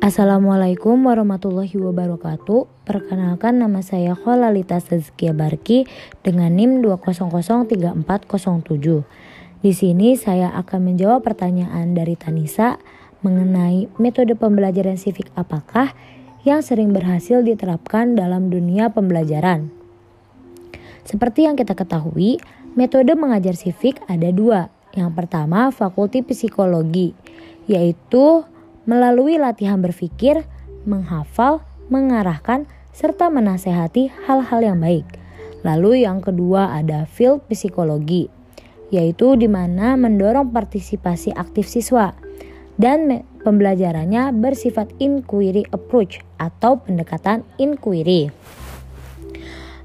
[0.00, 2.88] Assalamualaikum warahmatullahi wabarakatuh.
[2.88, 5.84] Perkenalkan nama saya Kholalita Sezkia Barki
[6.24, 8.00] dengan NIM 2003407.
[9.60, 12.80] Di sini saya akan menjawab pertanyaan dari Tanisa
[13.20, 15.92] mengenai metode pembelajaran civic apakah
[16.48, 19.68] yang sering berhasil diterapkan dalam dunia pembelajaran.
[21.04, 22.40] Seperti yang kita ketahui,
[22.72, 24.72] metode mengajar civic ada dua.
[24.96, 27.12] Yang pertama, fakulti psikologi,
[27.68, 28.48] yaitu
[28.88, 30.44] melalui latihan berpikir,
[30.88, 35.06] menghafal, mengarahkan, serta menasehati hal-hal yang baik.
[35.60, 38.32] Lalu yang kedua ada field psikologi,
[38.88, 42.16] yaitu di mana mendorong partisipasi aktif siswa
[42.80, 48.32] dan pembelajarannya bersifat inquiry approach atau pendekatan inquiry.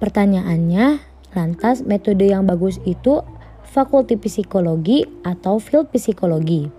[0.00, 1.04] Pertanyaannya,
[1.36, 3.20] lantas metode yang bagus itu
[3.68, 6.77] fakulti psikologi atau field psikologi?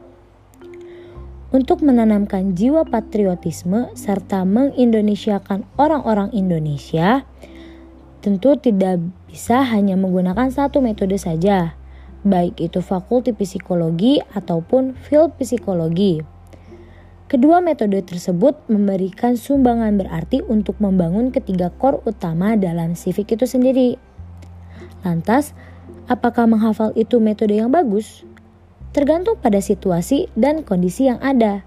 [1.50, 7.26] Untuk menanamkan jiwa patriotisme serta mengindonesiakan orang-orang Indonesia,
[8.22, 11.74] tentu tidak bisa hanya menggunakan satu metode saja,
[12.22, 16.22] baik itu fakulti psikologi ataupun field psikologi.
[17.30, 24.02] Kedua metode tersebut memberikan sumbangan berarti untuk membangun ketiga core utama dalam civic itu sendiri.
[25.06, 25.54] Lantas,
[26.10, 28.26] apakah menghafal itu metode yang bagus?
[28.92, 31.66] Tergantung pada situasi dan kondisi yang ada.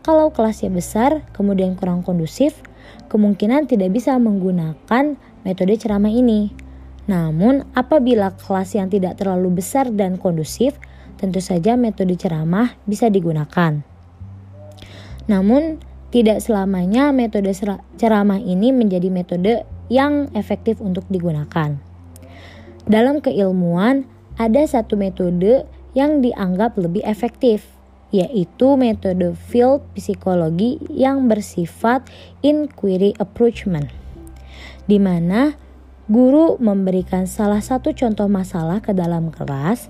[0.00, 2.64] Kalau kelasnya besar, kemudian kurang kondusif,
[3.12, 6.54] kemungkinan tidak bisa menggunakan metode ceramah ini.
[7.04, 10.78] Namun, apabila kelas yang tidak terlalu besar dan kondusif,
[11.20, 13.82] tentu saja metode ceramah bisa digunakan.
[15.28, 17.52] Namun, tidak selamanya metode
[18.00, 21.76] ceramah ini menjadi metode yang efektif untuk digunakan.
[22.88, 24.08] Dalam keilmuan,
[24.40, 27.66] ada satu metode yang dianggap lebih efektif,
[28.10, 32.06] yaitu metode field psikologi yang bersifat
[32.42, 33.90] inquiry approachment,
[34.90, 35.54] di mana
[36.10, 39.86] guru memberikan salah satu contoh masalah ke dalam kelas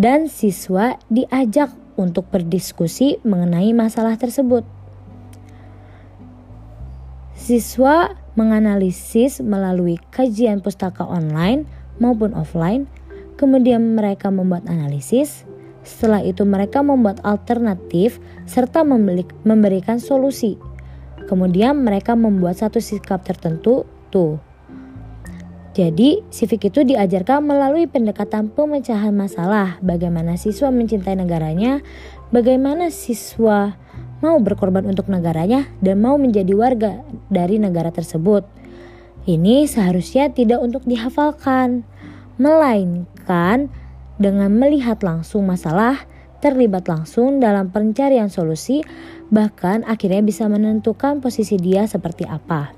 [0.00, 1.68] dan siswa diajak
[2.00, 4.64] untuk berdiskusi mengenai masalah tersebut.
[7.36, 11.68] Siswa menganalisis melalui kajian pustaka online
[12.00, 12.88] maupun offline
[13.36, 15.44] Kemudian mereka membuat analisis.
[15.82, 18.86] Setelah itu mereka membuat alternatif serta
[19.42, 20.54] memberikan solusi.
[21.26, 24.38] Kemudian mereka membuat satu sikap tertentu tuh.
[25.72, 31.80] Jadi, civic itu diajarkan melalui pendekatan pemecahan masalah, bagaimana siswa mencintai negaranya,
[32.28, 33.80] bagaimana siswa
[34.20, 37.00] mau berkorban untuk negaranya dan mau menjadi warga
[37.32, 38.44] dari negara tersebut.
[39.24, 41.88] Ini seharusnya tidak untuk dihafalkan,
[42.42, 43.70] melainkan
[44.18, 46.02] dengan melihat langsung masalah,
[46.42, 48.82] terlibat langsung dalam pencarian solusi,
[49.30, 52.74] bahkan akhirnya bisa menentukan posisi dia seperti apa.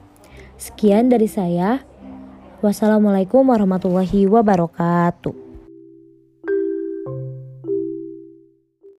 [0.61, 1.81] Sekian dari saya.
[2.61, 5.44] Wassalamualaikum warahmatullahi wabarakatuh.